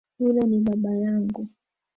[0.19, 1.47] Yule ni baba yangu.